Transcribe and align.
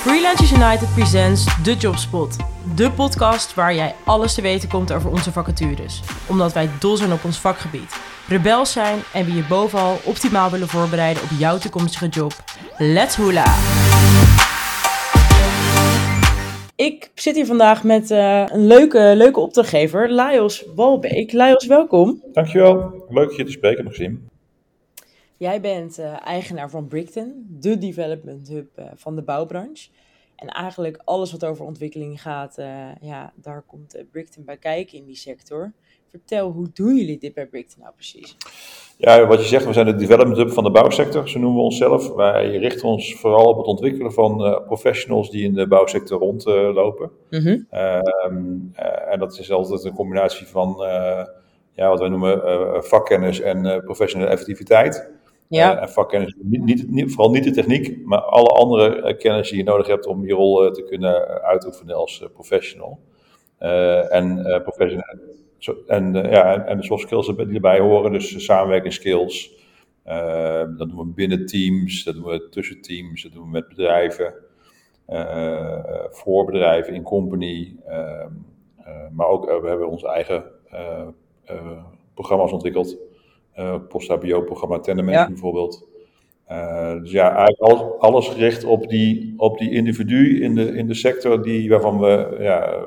Freelancers 0.00 0.52
United 0.52 0.94
presents 0.94 1.62
The 1.62 1.74
Jobspot. 1.74 2.36
De 2.76 2.90
podcast 2.90 3.54
waar 3.54 3.74
jij 3.74 3.94
alles 4.04 4.34
te 4.34 4.42
weten 4.42 4.68
komt 4.68 4.92
over 4.92 5.10
onze 5.10 5.32
vacatures. 5.32 6.02
Omdat 6.28 6.52
wij 6.52 6.68
dol 6.78 6.96
zijn 6.96 7.12
op 7.12 7.24
ons 7.24 7.38
vakgebied. 7.38 7.96
Rebels 8.28 8.72
zijn 8.72 8.98
en 9.12 9.24
we 9.24 9.34
je 9.34 9.44
bovenal 9.48 9.98
optimaal 10.04 10.50
willen 10.50 10.68
voorbereiden 10.68 11.22
op 11.22 11.28
jouw 11.38 11.58
toekomstige 11.58 12.08
job. 12.08 12.32
Let's 12.78 13.16
hula! 13.16 13.54
Ik 16.76 17.10
zit 17.14 17.34
hier 17.34 17.46
vandaag 17.46 17.84
met 17.84 18.10
uh, 18.10 18.44
een 18.46 18.66
leuke, 18.66 19.12
leuke 19.16 19.40
opdrachtgever, 19.40 20.12
Lajos 20.12 20.64
Walbeek. 20.74 21.32
Lajos, 21.32 21.66
welkom. 21.66 22.22
Dankjewel. 22.32 23.04
Leuk 23.08 23.30
je 23.30 23.44
te 23.44 23.50
spreken, 23.50 23.84
Maxime. 23.84 24.29
Jij 25.40 25.60
bent 25.60 25.98
uh, 25.98 26.26
eigenaar 26.26 26.70
van 26.70 26.86
Brickton, 26.86 27.46
de 27.48 27.78
development 27.78 28.48
hub 28.48 28.78
uh, 28.78 28.84
van 28.94 29.16
de 29.16 29.22
bouwbranche. 29.22 29.88
En 30.36 30.48
eigenlijk 30.48 31.00
alles 31.04 31.32
wat 31.32 31.44
over 31.44 31.64
ontwikkeling 31.64 32.22
gaat, 32.22 32.58
uh, 32.58 32.66
ja, 33.00 33.32
daar 33.34 33.62
komt 33.62 34.04
Brickton 34.10 34.44
bij 34.44 34.56
kijken 34.56 34.98
in 34.98 35.04
die 35.04 35.16
sector. 35.16 35.72
Vertel, 36.06 36.50
hoe 36.50 36.68
doen 36.72 36.96
jullie 36.96 37.18
dit 37.18 37.34
bij 37.34 37.46
Brickton 37.46 37.80
nou 37.82 37.94
precies? 37.94 38.36
Ja, 38.96 39.26
wat 39.26 39.40
je 39.40 39.46
zegt, 39.46 39.64
we 39.64 39.72
zijn 39.72 39.86
de 39.86 39.94
development 39.94 40.36
hub 40.36 40.50
van 40.50 40.64
de 40.64 40.70
bouwsector, 40.70 41.28
zo 41.28 41.38
noemen 41.38 41.58
we 41.58 41.64
onszelf. 41.64 42.14
Wij 42.14 42.56
richten 42.56 42.88
ons 42.88 43.14
vooral 43.14 43.44
op 43.44 43.56
het 43.56 43.66
ontwikkelen 43.66 44.12
van 44.12 44.46
uh, 44.46 44.66
professionals 44.66 45.30
die 45.30 45.44
in 45.44 45.54
de 45.54 45.68
bouwsector 45.68 46.18
rondlopen. 46.18 47.10
Uh, 47.30 47.40
mm-hmm. 47.40 47.66
uh, 47.72 49.12
en 49.12 49.18
dat 49.18 49.38
is 49.38 49.50
altijd 49.50 49.84
een 49.84 49.94
combinatie 49.94 50.46
van 50.46 50.76
ja, 51.72 51.88
wat 51.88 52.00
wij 52.00 52.08
noemen 52.08 52.84
vakkennis 52.84 53.40
en 53.40 53.82
professionele 53.84 54.30
effectiviteit. 54.30 55.18
Ja. 55.50 55.80
en 55.80 55.88
vakkennis, 55.88 56.34
niet, 56.38 56.90
niet, 56.90 57.12
vooral 57.12 57.30
niet 57.30 57.44
de 57.44 57.50
techniek, 57.50 58.06
maar 58.06 58.20
alle 58.20 58.48
andere 58.48 59.16
kennis 59.16 59.48
die 59.48 59.58
je 59.58 59.64
nodig 59.64 59.86
hebt 59.86 60.06
om 60.06 60.26
je 60.26 60.32
rol 60.32 60.70
te 60.70 60.82
kunnen 60.82 61.42
uitoefenen 61.42 61.96
als 61.96 62.24
professional. 62.32 62.98
en 64.08 64.42
professional 64.62 65.04
en, 65.86 66.12
ja, 66.12 66.66
en 66.66 66.76
de 66.76 66.84
soft 66.84 67.02
skills 67.02 67.26
die 67.26 67.54
erbij 67.54 67.80
horen, 67.80 68.12
dus 68.12 68.44
samenwerkingsskills. 68.44 69.58
Dat 70.76 70.88
doen 70.88 70.96
we 70.96 71.06
binnen 71.14 71.46
teams, 71.46 72.04
dat 72.04 72.14
doen 72.14 72.24
we 72.24 72.48
tussen 72.48 72.80
teams, 72.80 73.22
dat 73.22 73.32
doen 73.32 73.44
we 73.44 73.50
met 73.50 73.68
bedrijven, 73.68 74.34
voor 76.10 76.44
bedrijven, 76.44 76.94
in 76.94 77.02
company. 77.02 77.76
Ehm, 77.86 78.32
maar 79.12 79.26
ook 79.26 79.60
we 79.62 79.68
hebben 79.68 79.88
onze 79.88 80.08
eigen 80.08 80.44
programma's 82.14 82.52
ontwikkeld. 82.52 83.09
Post-HBO-programma 83.88 84.78
Tenement 84.78 85.16
ja. 85.16 85.26
bijvoorbeeld. 85.26 85.88
dus 87.00 87.10
ja, 87.10 87.36
eigenlijk 87.36 87.98
alles, 87.98 88.28
gericht 88.28 88.64
op 88.64 88.88
die, 88.88 89.34
op 89.36 89.58
die 89.58 89.70
individu 89.70 90.42
in 90.42 90.54
de, 90.54 90.76
in 90.76 90.86
de 90.86 90.94
sector 90.94 91.42
die, 91.42 91.68
waarvan 91.68 92.00
we 92.00 92.36
ja, 92.38 92.84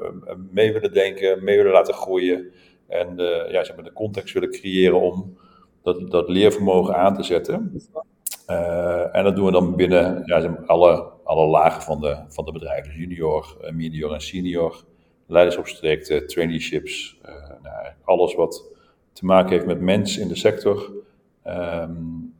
mee 0.51 0.73
willen 0.73 0.93
denken, 0.93 1.43
mee 1.43 1.57
willen 1.57 1.71
laten 1.71 1.93
groeien. 1.93 2.51
En 2.87 3.15
de, 3.15 3.47
ja, 3.51 3.63
zeg 3.63 3.75
maar 3.75 3.85
de 3.85 3.93
context 3.93 4.33
willen 4.33 4.51
creëren 4.51 5.01
om 5.01 5.37
dat, 5.83 6.11
dat 6.11 6.29
leervermogen 6.29 6.95
aan 6.95 7.15
te 7.15 7.23
zetten. 7.23 7.81
Uh, 8.49 9.15
en 9.15 9.23
dat 9.23 9.35
doen 9.35 9.45
we 9.45 9.51
dan 9.51 9.75
binnen 9.75 10.21
ja, 10.25 10.39
zeg 10.39 10.49
maar 10.49 10.65
alle, 10.65 11.11
alle 11.23 11.47
lagen 11.47 11.81
van 11.81 12.01
de, 12.01 12.17
van 12.27 12.45
de 12.45 12.51
bedrijven. 12.51 12.91
Dus 12.91 12.99
junior, 12.99 13.57
medior 13.71 14.13
en 14.13 14.21
senior. 14.21 14.83
Leiderschapstrajecten, 15.27 16.27
traineeships. 16.27 17.19
Uh, 17.25 17.31
nou, 17.61 17.87
alles 18.03 18.35
wat 18.35 18.72
te 19.13 19.25
maken 19.25 19.51
heeft 19.51 19.65
met 19.65 19.81
mensen 19.81 20.21
in 20.21 20.27
de 20.27 20.35
sector. 20.35 20.91
Um, 21.47 22.33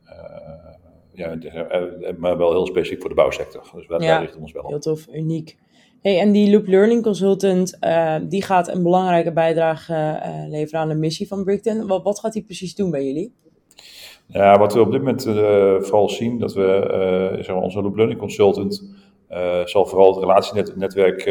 ja, 1.14 1.38
maar 2.18 2.38
wel 2.38 2.52
heel 2.52 2.66
specifiek 2.66 3.00
voor 3.00 3.10
de 3.10 3.16
bouwsector. 3.16 3.72
Dus 3.76 3.88
wij, 3.88 4.00
ja, 4.00 4.18
richten 4.18 4.42
ons 4.42 4.52
wel 4.52 4.64
op. 4.64 4.70
Heel 4.70 4.80
tof, 4.80 5.08
uniek. 5.14 5.58
Hey, 6.02 6.20
en 6.20 6.32
die 6.32 6.52
Loop 6.52 6.68
Learning 6.68 7.04
Consultant, 7.04 7.78
uh, 7.82 8.16
die 8.24 8.44
gaat 8.44 8.68
een 8.68 8.84
belangrijke 8.84 9.32
bijdrage 9.32 9.94
uh, 9.94 10.50
leveren 10.50 10.80
aan 10.80 10.88
de 10.88 10.96
missie 10.96 11.28
van 11.28 11.44
Brickton. 11.44 11.88
Wat, 11.88 12.04
wat 12.04 12.20
gaat 12.20 12.34
die 12.34 12.44
precies 12.44 12.76
doen 12.76 12.92
bij 12.92 13.06
jullie? 13.06 13.34
Ja, 14.28 14.58
wat 14.58 14.74
we 14.74 14.82
op 14.82 14.92
dit 14.92 15.00
moment 15.00 15.26
uh, 15.26 15.36
vooral 15.82 16.10
zien, 16.10 16.40
dat 16.40 16.54
we, 16.54 17.38
zeg 17.42 17.56
maar 17.56 17.64
onze 17.64 17.82
Loop 17.82 17.96
Learning 17.96 18.20
Consultant 18.20 18.92
zal 19.66 19.86
vooral 19.86 20.14
het 20.14 20.20
relatienetwerk 20.20 21.28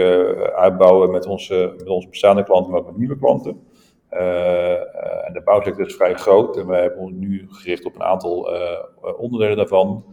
uitbouwen 0.57 1.11
met 1.11 1.27
onze, 1.27 1.75
met 1.79 1.89
onze 1.89 2.09
bestaande 2.09 2.45
klanten, 2.45 2.71
maar 2.71 2.81
ook 2.81 2.87
met 2.87 2.97
nieuwe 2.97 3.19
klanten. 3.19 3.61
En 4.13 5.33
de 5.33 5.43
bouwsector 5.45 5.87
is 5.87 5.95
vrij 5.95 6.15
groot 6.15 6.57
en 6.57 6.67
wij 6.67 6.81
hebben 6.81 7.01
ons 7.01 7.13
nu 7.13 7.47
gericht 7.51 7.85
op 7.85 7.95
een 7.95 8.03
aantal 8.03 8.51
onderdelen 9.17 9.57
daarvan. 9.57 10.05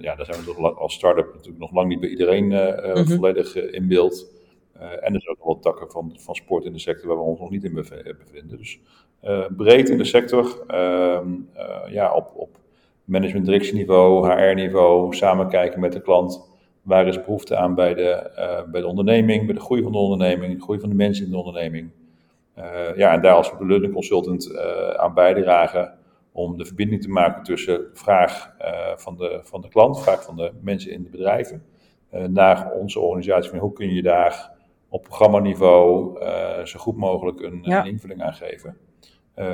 Ja, 0.00 0.14
daar 0.14 0.26
zijn 0.26 0.38
we 0.38 0.44
toch 0.44 0.78
als 0.78 0.94
start-up 0.94 1.32
natuurlijk 1.32 1.58
nog 1.58 1.72
lang 1.72 1.88
niet 1.88 2.00
bij 2.00 2.08
iedereen 2.08 2.46
mm-hmm. 2.46 3.06
volledig 3.06 3.56
in 3.56 3.88
beeld. 3.88 4.32
en 4.78 5.14
er 5.14 5.20
zijn 5.20 5.30
ook 5.30 5.38
nog 5.38 5.46
wat 5.46 5.62
takken 5.62 5.90
van, 5.90 6.16
van 6.18 6.34
sport 6.34 6.64
in 6.64 6.72
de 6.72 6.78
sector 6.78 7.08
waar 7.08 7.16
we 7.16 7.22
ons 7.22 7.40
nog 7.40 7.50
niet 7.50 7.64
in 7.64 7.74
bevinden. 7.74 8.58
Dus 8.58 8.80
breed 9.56 9.88
in 9.88 9.98
de 9.98 10.04
sector, 10.04 10.64
ehm, 10.66 11.28
ja, 11.88 12.14
op, 12.14 12.30
op 12.34 12.58
management-directieniveau, 13.04 14.30
HR-niveau, 14.30 15.14
samen 15.14 15.48
kijken 15.48 15.80
met 15.80 15.92
de 15.92 16.02
klant. 16.02 16.48
Waar 16.82 17.06
is 17.06 17.24
behoefte 17.24 17.56
aan 17.56 17.74
bij 17.74 17.94
de, 17.94 18.30
bij 18.70 18.80
de 18.80 18.86
onderneming, 18.86 19.46
bij 19.46 19.54
de 19.54 19.60
groei 19.60 19.82
van 19.82 19.92
de 19.92 19.98
onderneming, 19.98 20.54
de 20.54 20.62
groei 20.62 20.80
van 20.80 20.88
de 20.88 20.94
mensen 20.94 21.24
in 21.24 21.30
de 21.30 21.36
onderneming. 21.36 21.90
Ja, 22.96 23.12
en 23.12 23.20
daar 23.20 23.34
als 23.34 23.52
learning 23.58 23.92
consultant 23.92 24.58
aan 24.96 25.14
bijdragen 25.14 25.98
om 26.32 26.56
de 26.56 26.64
verbinding 26.64 27.02
te 27.02 27.08
maken 27.08 27.42
tussen 27.42 27.86
vraag 27.92 28.54
uh, 28.60 28.96
van, 28.96 29.16
de, 29.16 29.40
van 29.42 29.60
de 29.60 29.68
klant, 29.68 30.00
vraag 30.00 30.24
van 30.24 30.36
de 30.36 30.52
mensen 30.60 30.92
in 30.92 31.02
de 31.02 31.08
bedrijven, 31.10 31.64
naar 32.28 32.72
onze 32.72 33.00
organisatie. 33.00 33.50
Van 33.50 33.58
hoe 33.58 33.72
kun 33.72 33.94
je 33.94 34.02
daar 34.02 34.52
op 34.88 35.02
programmaniveau 35.02 36.18
zo 36.64 36.78
goed 36.78 36.96
mogelijk 36.96 37.40
een, 37.40 37.58
ja. 37.62 37.80
een 37.80 37.90
invulling 37.90 38.22
aan 38.22 38.34
geven. 38.34 38.76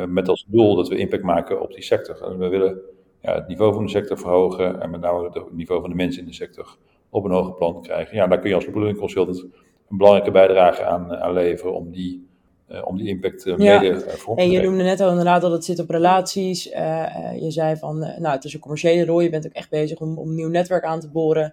met 0.08 0.28
als 0.28 0.46
doel 0.48 0.76
dat 0.76 0.88
we 0.88 0.96
impact 0.96 1.22
maken 1.22 1.60
op 1.60 1.72
die 1.72 1.82
sector. 1.82 2.22
En 2.22 2.38
we 2.38 2.48
willen 2.48 2.80
ja, 3.20 3.34
het 3.34 3.48
niveau 3.48 3.72
van 3.74 3.84
de 3.84 3.90
sector 3.90 4.18
verhogen 4.18 4.80
en 4.80 4.90
met 4.90 5.00
name 5.00 5.30
het 5.32 5.52
niveau 5.52 5.80
van 5.80 5.90
de 5.90 5.96
mensen 5.96 6.20
in 6.22 6.28
de 6.28 6.34
sector 6.34 6.76
op 7.10 7.24
een 7.24 7.30
hoger 7.30 7.54
plan 7.54 7.82
krijgen. 7.82 8.16
Ja, 8.16 8.26
daar 8.26 8.38
kun 8.38 8.48
je 8.48 8.54
als 8.54 8.64
bedoeling 8.64 8.98
consultant 8.98 9.46
een 9.88 9.96
belangrijke 9.96 10.30
bijdrage 10.30 10.84
aan, 10.84 11.16
aan 11.16 11.32
leveren 11.32 11.74
om 11.74 11.90
die 11.90 12.28
uh, 12.69 12.87
om 12.87 12.97
die 12.97 13.09
impact 13.09 13.47
uh, 13.47 13.59
ja. 13.59 13.81
mede 13.81 13.94
uh, 13.94 14.32
En 14.37 14.50
je 14.50 14.60
noemde 14.60 14.82
net 14.82 15.00
al 15.00 15.10
inderdaad 15.10 15.41
dat 15.41 15.53
het 15.53 15.65
zit 15.65 15.78
op 15.78 15.91
relaties. 15.91 16.65
je 16.65 17.47
zei 17.49 17.77
van, 17.77 17.99
nou 17.99 18.28
het 18.28 18.44
is 18.44 18.54
een 18.54 18.60
commerciële 18.60 19.04
rol. 19.04 19.21
Je 19.21 19.31
bent 19.31 19.47
ook 19.47 19.53
echt 19.53 19.71
bezig 19.71 19.99
om, 19.99 20.19
om 20.19 20.28
een 20.28 20.34
nieuw 20.34 20.49
netwerk 20.49 20.84
aan 20.84 21.00
te 21.00 21.10
boren. 21.10 21.53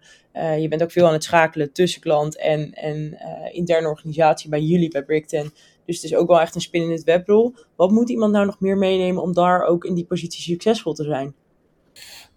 je 0.59 0.67
bent 0.69 0.83
ook 0.83 0.91
veel 0.91 1.07
aan 1.07 1.13
het 1.13 1.23
schakelen 1.23 1.71
tussen 1.71 2.01
klant 2.01 2.37
en, 2.37 2.71
en 2.73 3.17
interne 3.51 3.87
organisatie 3.87 4.49
bij 4.49 4.61
jullie, 4.61 4.89
bij 4.89 5.03
Brickton. 5.03 5.51
Dus 5.85 5.95
het 5.95 6.11
is 6.11 6.15
ook 6.15 6.27
wel 6.27 6.41
echt 6.41 6.55
een 6.55 6.61
spin 6.61 6.81
in 6.81 6.91
het 6.91 7.03
webrol. 7.03 7.53
Wat 7.75 7.91
moet 7.91 8.09
iemand 8.09 8.31
nou 8.31 8.45
nog 8.45 8.59
meer 8.59 8.77
meenemen 8.77 9.21
om 9.21 9.33
daar 9.33 9.65
ook 9.65 9.85
in 9.85 9.93
die 9.93 10.05
positie 10.05 10.41
succesvol 10.41 10.93
te 10.93 11.03
zijn? 11.03 11.33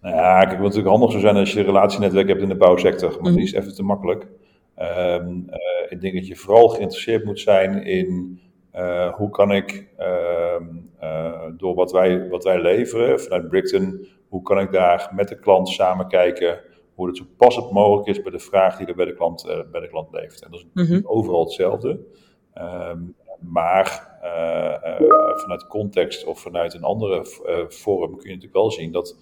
Nou 0.01 0.15
ja, 0.15 0.39
kijk, 0.39 0.51
wat 0.51 0.61
natuurlijk 0.61 0.87
handig 0.87 1.09
zou 1.09 1.21
zijn 1.21 1.35
als 1.35 1.51
je 1.51 1.59
een 1.59 1.65
relatienetwerk 1.65 2.27
hebt 2.27 2.41
in 2.41 2.49
de 2.49 2.55
bouwsector. 2.55 3.17
Maar 3.21 3.31
mm 3.31 3.37
die 3.37 3.45
is 3.45 3.53
even 3.53 3.75
te 3.75 3.83
makkelijk. 3.83 4.27
Um, 4.79 5.49
ik 5.89 6.01
denk 6.01 6.13
dat 6.13 6.27
je 6.27 6.35
vooral 6.35 6.67
geïnteresseerd 6.67 7.25
moet 7.25 7.39
zijn 7.39 7.83
in 7.83 8.39
uh, 8.77 9.13
hoe 9.13 9.29
kan 9.29 9.51
ik 9.51 9.87
uh, 9.99 10.55
uh, 11.01 11.43
door 11.57 11.75
wat 11.75 11.91
wij, 11.91 12.29
wat 12.29 12.43
wij 12.43 12.61
leveren 12.61 13.19
vanuit 13.19 13.49
Brickton, 13.49 14.07
hoe 14.29 14.41
kan 14.41 14.59
ik 14.59 14.71
daar 14.71 15.11
met 15.15 15.27
de 15.27 15.39
klant 15.39 15.69
samen 15.69 16.07
kijken 16.07 16.59
hoe 16.95 17.07
het 17.07 17.17
zo 17.17 17.23
passend 17.37 17.71
mogelijk 17.71 18.07
is 18.07 18.21
bij 18.21 18.31
de 18.31 18.39
vraag 18.39 18.77
die 18.77 18.87
er 18.87 18.95
bij 18.95 19.05
de 19.05 19.13
klant, 19.13 19.65
bij 19.71 19.81
de 19.81 19.89
klant 19.89 20.11
leeft. 20.11 20.43
En 20.43 20.51
dat 20.51 20.59
is 20.59 20.65
mm-hmm. 20.73 21.01
overal 21.03 21.43
hetzelfde. 21.43 21.99
Um, 22.55 23.15
maar 23.39 24.17
vanuit 25.35 25.67
context 25.67 26.25
of 26.25 26.39
vanuit 26.39 26.73
een 26.73 26.83
andere 26.83 27.25
vorm 27.67 28.11
kun 28.11 28.29
je 28.29 28.35
natuurlijk 28.35 28.53
wel 28.53 28.71
zien 28.71 28.91
dat 28.91 29.17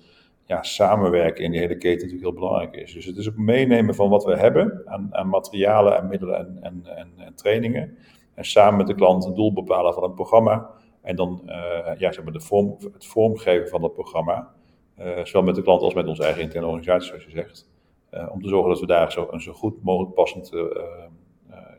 ja, 0.45 0.63
samenwerken 0.63 1.43
in 1.43 1.51
die 1.51 1.59
hele 1.59 1.77
keten 1.77 2.07
natuurlijk 2.07 2.23
heel 2.23 2.33
belangrijk 2.33 2.75
is. 2.75 2.93
Dus 2.93 3.05
het 3.05 3.17
is 3.17 3.29
ook 3.29 3.37
meenemen 3.37 3.95
van 3.95 4.09
wat 4.09 4.23
we 4.23 4.37
hebben 4.37 4.81
aan, 4.85 5.07
aan 5.11 5.29
materialen 5.29 5.97
en 5.97 6.07
middelen 6.07 6.37
en, 6.37 6.59
en, 6.61 6.81
en, 6.95 7.11
en 7.17 7.35
trainingen. 7.35 7.97
En 8.35 8.45
samen 8.45 8.77
met 8.77 8.87
de 8.87 8.95
klant 8.95 9.25
een 9.25 9.33
doel 9.33 9.53
bepalen 9.53 9.93
van 9.93 10.03
een 10.03 10.13
programma. 10.13 10.69
En 11.01 11.15
dan 11.15 11.41
uh, 11.45 11.53
ja, 11.97 12.11
zeg 12.11 12.23
maar 12.23 12.33
de 12.33 12.41
vorm, 12.41 12.77
het 12.93 13.05
vormgeven 13.05 13.67
van 13.67 13.81
dat 13.81 13.93
programma. 13.93 14.53
Uh, 14.99 15.23
zowel 15.23 15.43
met 15.43 15.55
de 15.55 15.61
klant 15.61 15.81
als 15.81 15.93
met 15.93 16.07
onze 16.07 16.23
eigen 16.23 16.41
interne 16.41 16.67
organisatie, 16.67 17.07
zoals 17.07 17.23
je 17.23 17.29
zegt. 17.29 17.69
Uh, 18.11 18.29
om 18.31 18.41
te 18.41 18.47
zorgen 18.47 18.69
dat 18.69 18.79
we 18.79 18.85
daar 18.85 19.11
zo, 19.11 19.27
een 19.31 19.41
zo 19.41 19.53
goed 19.53 19.83
mogelijk 19.83 20.13
passend 20.13 20.51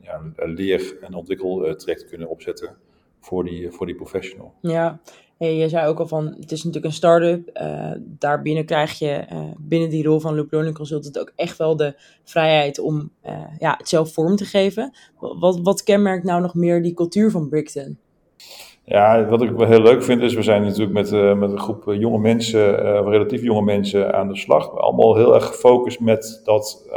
ja, 0.02 0.20
leer- 0.34 0.96
en 1.00 1.14
ontwikkeltraject 1.14 2.08
kunnen 2.08 2.28
opzetten 2.28 2.76
voor 3.20 3.44
die, 3.44 3.70
voor 3.70 3.86
die 3.86 3.94
professional. 3.94 4.52
Ja, 4.60 5.00
Hey, 5.38 5.56
je 5.56 5.68
zei 5.68 5.88
ook 5.88 5.98
al 5.98 6.06
van, 6.06 6.26
het 6.26 6.52
is 6.52 6.64
natuurlijk 6.64 6.84
een 6.84 6.92
start-up. 6.92 7.60
Uh, 7.62 7.90
daarbinnen 7.98 8.64
krijg 8.64 8.98
je 8.98 9.24
uh, 9.32 9.38
binnen 9.58 9.88
die 9.88 10.04
rol 10.04 10.20
van 10.20 10.36
Loop 10.36 10.50
Learning 10.50 10.76
Consultant 10.76 11.18
ook 11.18 11.32
echt 11.36 11.58
wel 11.58 11.76
de 11.76 11.94
vrijheid 12.24 12.78
om 12.78 13.10
uh, 13.26 13.32
ja, 13.58 13.74
het 13.78 13.88
zelf 13.88 14.12
vorm 14.12 14.36
te 14.36 14.44
geven. 14.44 14.92
Wat, 15.18 15.60
wat 15.62 15.82
kenmerkt 15.82 16.24
nou 16.24 16.40
nog 16.40 16.54
meer 16.54 16.82
die 16.82 16.94
cultuur 16.94 17.30
van 17.30 17.48
Brickton? 17.48 17.98
Ja, 18.84 19.26
wat 19.26 19.42
ik 19.42 19.50
wel 19.50 19.66
heel 19.66 19.82
leuk 19.82 20.02
vind 20.02 20.22
is, 20.22 20.34
we 20.34 20.42
zijn 20.42 20.62
natuurlijk 20.62 20.92
met, 20.92 21.10
met 21.36 21.50
een 21.50 21.60
groep 21.60 21.84
jonge 21.86 22.18
mensen, 22.18 22.76
relatief 23.08 23.42
jonge 23.42 23.62
mensen 23.62 24.14
aan 24.14 24.28
de 24.28 24.36
slag. 24.36 24.76
Allemaal 24.76 25.16
heel 25.16 25.34
erg 25.34 25.46
gefocust 25.46 26.00
met 26.00 26.40
dat 26.44 26.88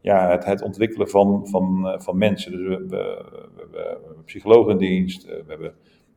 ja, 0.00 0.30
het, 0.30 0.44
het 0.44 0.62
ontwikkelen 0.62 1.08
van, 1.08 1.48
van, 1.48 1.94
van 1.98 2.18
mensen. 2.18 2.52
Dus 2.52 2.60
we, 2.60 3.24
hebben 3.56 4.24
psychologen 4.24 4.72
in 4.72 4.78
dienst, 4.78 5.24
we 5.24 5.44
hebben, 5.46 5.74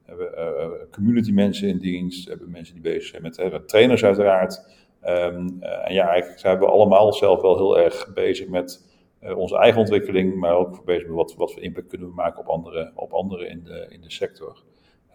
hebben 0.09 0.88
community 0.91 1.31
mensen 1.31 1.67
in 1.67 1.77
dienst, 1.77 2.27
hebben 2.27 2.51
mensen 2.51 2.73
die 2.73 2.83
bezig 2.83 3.03
zijn 3.03 3.21
met 3.21 3.67
trainers 3.67 4.03
uiteraard. 4.03 4.77
Um, 5.07 5.57
en 5.61 5.94
ja, 5.94 6.07
eigenlijk 6.07 6.39
zijn 6.39 6.59
we 6.59 6.65
allemaal 6.65 7.13
zelf 7.13 7.41
wel 7.41 7.57
heel 7.57 7.79
erg 7.79 8.13
bezig 8.13 8.47
met 8.47 8.88
onze 9.35 9.57
eigen 9.57 9.79
ontwikkeling, 9.79 10.35
maar 10.35 10.53
ook 10.53 10.85
bezig 10.85 11.07
met 11.07 11.15
wat, 11.15 11.35
wat 11.35 11.53
voor 11.53 11.61
impact 11.61 11.88
kunnen 11.88 12.07
we 12.07 12.13
maken 12.13 12.39
op 12.39 12.47
anderen 12.47 12.91
op 12.95 13.11
andere 13.11 13.47
in, 13.47 13.63
de, 13.63 13.85
in 13.89 14.01
de 14.01 14.11
sector. 14.11 14.63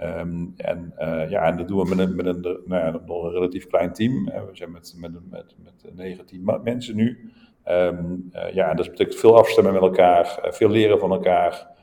Um, 0.01 0.55
en, 0.57 0.95
ja, 1.29 1.47
en 1.47 1.57
dat 1.57 1.69
doen 1.69 1.89
we 1.89 1.95
met 1.95 1.99
een, 1.99 2.17
met 2.17 2.27
een, 2.27 2.41
nou 2.41 2.85
ja, 2.85 3.01
nog 3.07 3.25
een 3.25 3.31
relatief 3.31 3.67
klein 3.67 3.93
team. 3.93 4.25
We 4.25 4.51
zijn 4.53 4.71
met, 4.71 4.95
met, 4.97 5.13
met, 5.31 5.55
met 5.63 5.95
19 5.95 6.61
mensen 6.63 6.97
nu. 6.97 7.33
Um, 7.69 8.31
ja, 8.53 8.71
en 8.71 8.77
dat 8.77 8.91
betekent 8.91 9.17
veel 9.17 9.39
afstemmen 9.39 9.73
met 9.73 9.83
elkaar, 9.83 10.39
veel 10.43 10.69
leren 10.69 10.99
van 10.99 11.13
elkaar, 11.13 11.74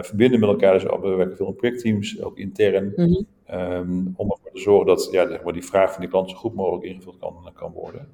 verbinden 0.00 0.40
met 0.40 0.48
elkaar. 0.48 0.72
Dus 0.72 0.82
we 0.82 1.08
werken 1.08 1.36
veel 1.36 1.46
in 1.46 1.54
projectteams, 1.54 2.22
ook 2.22 2.38
intern. 2.38 2.92
Mm 2.96 3.04
-hmm. 3.04 3.26
um, 3.60 4.14
om 4.16 4.30
ervoor 4.30 4.50
te 4.52 4.60
zorgen 4.60 4.86
dat 4.86 5.08
ja, 5.10 5.28
zeg 5.28 5.42
maar, 5.42 5.52
die 5.52 5.64
vraag 5.64 5.92
van 5.92 6.00
die 6.00 6.10
klant 6.10 6.30
zo 6.30 6.36
goed 6.36 6.54
mogelijk 6.54 6.84
ingevuld 6.84 7.18
kan, 7.18 7.50
kan 7.54 7.72
worden. 7.72 8.08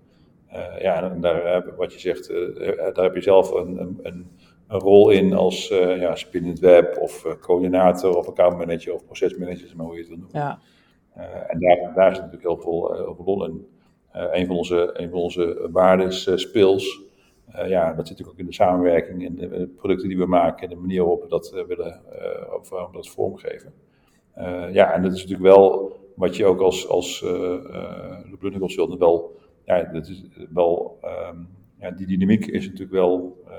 Uh, 0.52 0.80
ja, 0.80 1.10
en 1.10 1.20
daar, 1.20 1.64
wat 1.76 1.92
je 1.92 1.98
zegt, 1.98 2.30
uh, 2.30 2.58
daar 2.76 3.04
heb 3.04 3.14
je 3.14 3.20
zelf 3.20 3.50
een, 3.50 3.78
een, 3.78 4.00
een, 4.02 4.26
rol 4.78 5.10
in 5.10 5.32
als 5.32 5.68
ja, 5.68 6.14
spinnend 6.14 6.58
web 6.58 6.96
of 7.00 7.36
coördinator 7.40 8.16
of 8.16 8.28
accountmanager 8.28 8.94
of 8.94 9.04
procesmanager, 9.04 9.76
maar 9.76 9.86
hoe 9.86 9.94
je 9.94 10.00
het 10.00 10.08
wil 10.08 10.18
noemen. 10.18 10.40
Ja. 10.40 10.58
en 11.48 11.60
daar, 11.60 11.94
daar 11.94 12.14
zit 12.14 12.24
natuurlijk 12.24 12.42
heel 12.42 12.58
veel, 12.58 12.94
heel 12.94 13.14
veel 13.14 13.24
rol 13.24 13.44
in. 13.44 13.66
een, 14.12 14.46
van 14.46 14.56
onze, 14.56 14.90
een 14.92 15.10
van 15.10 15.18
onze 15.18 15.68
waarden 15.72 16.06
is 16.06 16.30
speels. 16.34 17.09
Ja, 17.52 17.92
dat 17.92 18.08
zit 18.08 18.18
natuurlijk 18.18 18.28
ook 18.28 18.38
in 18.38 18.46
de 18.46 18.52
samenwerking, 18.52 19.24
in 19.24 19.34
de, 19.34 19.72
producten 19.76 20.08
die 20.08 20.18
we 20.18 20.26
maken, 20.26 20.62
en 20.62 20.74
de 20.74 20.80
manier 20.80 21.00
waarop 21.00 21.22
we 21.22 21.28
dat 21.28 21.64
willen, 21.66 22.00
of 22.60 22.70
we 22.70 22.88
dat 22.92 23.08
vormgeven. 23.08 23.72
ja, 24.72 24.92
en 24.92 25.02
dat 25.02 25.12
is 25.12 25.22
natuurlijk 25.22 25.54
wel 25.54 25.92
wat 26.14 26.36
je 26.36 26.44
ook 26.46 26.60
als, 26.60 26.88
als 26.88 27.22
uh, 27.22 28.58
Consultant 28.58 28.98
wel 28.98 29.38
ja, 29.70 29.82
dat 29.92 30.08
is 30.08 30.22
wel, 30.52 30.98
um, 31.04 31.48
ja, 31.78 31.90
die 31.90 32.06
dynamiek 32.06 32.46
is 32.46 32.64
natuurlijk 32.64 32.92
wel, 32.92 33.38
uh, 33.48 33.54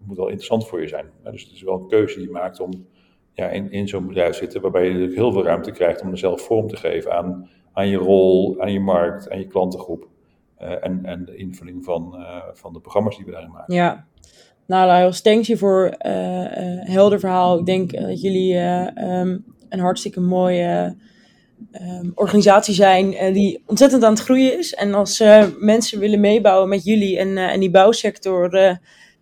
moet 0.00 0.16
wel 0.16 0.26
interessant 0.26 0.68
voor 0.68 0.80
je 0.80 0.88
zijn. 0.88 1.10
dus 1.22 1.42
het 1.42 1.52
is 1.52 1.62
wel 1.62 1.74
een 1.74 1.88
keuze 1.88 2.16
die 2.16 2.26
je 2.26 2.32
maakt 2.32 2.60
om 2.60 2.86
ja, 3.32 3.48
in, 3.48 3.70
in 3.70 3.88
zo'n 3.88 4.06
bedrijf 4.06 4.32
te 4.32 4.38
zitten, 4.38 4.60
waarbij 4.60 4.84
je 4.84 4.90
natuurlijk 4.90 5.18
heel 5.18 5.32
veel 5.32 5.44
ruimte 5.44 5.70
krijgt 5.70 6.02
om 6.02 6.10
er 6.10 6.18
zelf 6.18 6.40
vorm 6.42 6.68
te 6.68 6.76
geven 6.76 7.12
aan, 7.12 7.48
aan 7.72 7.88
je 7.88 7.96
rol, 7.96 8.60
aan 8.60 8.72
je 8.72 8.80
markt, 8.80 9.30
aan 9.30 9.38
je 9.38 9.46
klantengroep. 9.46 10.08
Uh, 10.62 10.84
en, 10.84 11.04
en 11.04 11.24
de 11.24 11.36
invulling 11.36 11.84
van, 11.84 12.14
uh, 12.18 12.42
van 12.52 12.72
de 12.72 12.80
programma's 12.80 13.16
die 13.16 13.24
we 13.24 13.30
daarin 13.30 13.50
maken. 13.50 13.74
Ja, 13.74 14.06
nou 14.66 14.90
Lyle, 14.92 15.22
thanks 15.22 15.46
je 15.46 15.56
voor 15.56 15.84
uh, 15.84 15.90
helder 16.80 17.20
verhaal. 17.20 17.58
Ik 17.58 17.66
denk 17.66 17.92
dat 17.92 18.20
jullie 18.20 18.56
um, 18.56 19.44
een 19.68 19.80
hartstikke 19.80 20.20
mooie 20.20 20.96
um, 21.72 22.12
organisatie 22.14 22.74
zijn 22.74 23.12
uh, 23.12 23.34
die 23.34 23.62
ontzettend 23.66 24.04
aan 24.04 24.12
het 24.12 24.22
groeien 24.22 24.58
is. 24.58 24.74
En 24.74 24.94
als 24.94 25.20
uh, 25.20 25.44
mensen 25.58 25.98
willen 25.98 26.20
meebouwen 26.20 26.68
met 26.68 26.84
jullie 26.84 27.18
en, 27.18 27.28
uh, 27.28 27.52
en 27.52 27.60
die 27.60 27.70
bouwsector 27.70 28.50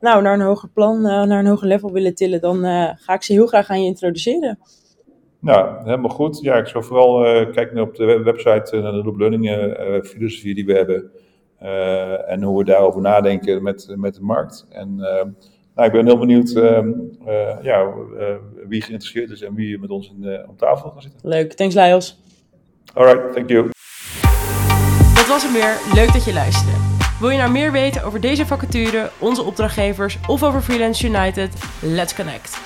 nou, 0.00 0.22
naar 0.22 0.34
een 0.34 0.40
hoger 0.40 0.68
plan, 0.68 1.02
naar 1.02 1.30
een 1.30 1.46
hoger 1.46 1.68
level 1.68 1.92
willen 1.92 2.14
tillen, 2.14 2.40
dan 2.40 2.64
ga 2.96 3.14
ik 3.14 3.22
ze 3.22 3.32
heel 3.32 3.46
graag 3.46 3.68
aan 3.68 3.80
je 3.80 3.86
introduceren. 3.86 4.58
Nou, 5.40 5.84
helemaal 5.84 6.10
goed. 6.10 6.40
Ja, 6.40 6.56
ik 6.56 6.66
zou 6.66 6.84
vooral 6.84 7.22
kijken 7.52 7.80
op 7.80 7.94
de 7.94 8.04
website 8.04 8.80
naar 8.80 8.92
de 8.92 9.02
Loop 9.04 9.18
Learning 9.18 9.74
filosofie 10.06 10.54
die 10.54 10.66
we 10.66 10.72
hebben. 10.72 11.10
En 12.26 12.42
hoe 12.42 12.58
we 12.58 12.64
daarover 12.64 13.00
nadenken 13.00 13.62
met, 13.62 13.94
met 13.96 14.14
de 14.14 14.22
markt. 14.22 14.66
En 14.70 14.96
nou, 15.74 15.86
ik 15.86 15.92
ben 15.92 16.06
heel 16.06 16.18
benieuwd 16.18 16.50
ehm, 16.50 16.90
ja, 17.62 17.92
wie 18.68 18.82
geïnteresseerd 18.82 19.30
is 19.30 19.42
en 19.42 19.54
wie 19.54 19.78
met 19.78 19.90
ons 19.90 20.12
in, 20.16 20.48
op 20.48 20.58
tafel 20.58 20.90
gaat 20.90 21.02
zitten. 21.02 21.20
Leuk, 21.22 21.52
thanks 21.52 21.74
Lajos. 21.74 22.20
Alright, 22.94 23.32
thank 23.32 23.48
you. 23.48 23.70
Dat 25.14 25.26
was 25.26 25.42
hem 25.42 25.52
weer. 25.52 25.76
Leuk 25.94 26.12
dat 26.12 26.24
je 26.24 26.32
luisterde. 26.32 26.92
Wil 27.20 27.30
je 27.30 27.38
nou 27.38 27.50
meer 27.50 27.72
weten 27.72 28.04
over 28.04 28.20
deze 28.20 28.46
vacature, 28.46 29.10
onze 29.18 29.42
opdrachtgevers 29.42 30.18
of 30.26 30.42
over 30.42 30.60
Freelance 30.60 31.06
United? 31.06 31.54
Let's 31.82 32.14
connect. 32.14 32.60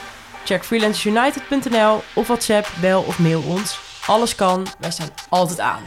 Check 0.44 0.64
freelanceunited.nl 0.64 2.00
of 2.14 2.26
WhatsApp, 2.26 2.66
bel 2.80 3.00
of 3.00 3.18
mail 3.18 3.42
ons. 3.48 3.80
Alles 4.06 4.34
kan, 4.34 4.66
wij 4.80 4.90
staan 4.90 5.08
altijd 5.28 5.60
aan. 5.60 5.82